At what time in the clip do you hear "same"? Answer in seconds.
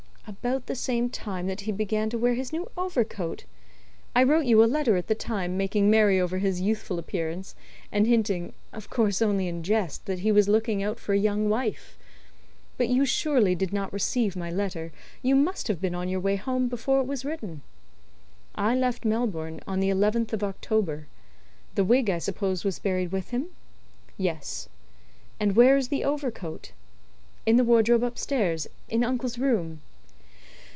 0.75-1.09